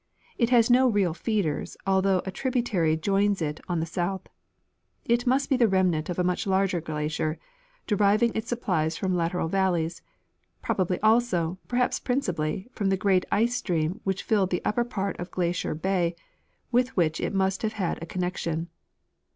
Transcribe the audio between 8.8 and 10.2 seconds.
from the lateral valleys;